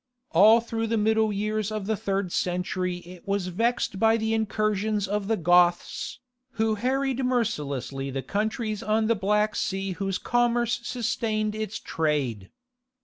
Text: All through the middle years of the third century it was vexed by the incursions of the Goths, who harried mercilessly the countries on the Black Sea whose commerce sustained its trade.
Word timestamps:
All 0.31 0.61
through 0.61 0.87
the 0.87 0.97
middle 0.97 1.31
years 1.31 1.71
of 1.71 1.85
the 1.85 1.95
third 1.95 2.31
century 2.31 3.01
it 3.05 3.27
was 3.27 3.49
vexed 3.49 3.99
by 3.99 4.17
the 4.17 4.33
incursions 4.33 5.07
of 5.07 5.27
the 5.27 5.37
Goths, 5.37 6.19
who 6.53 6.73
harried 6.73 7.23
mercilessly 7.23 8.09
the 8.09 8.23
countries 8.23 8.81
on 8.81 9.05
the 9.05 9.13
Black 9.13 9.55
Sea 9.55 9.91
whose 9.91 10.17
commerce 10.17 10.79
sustained 10.81 11.53
its 11.53 11.77
trade. 11.77 12.49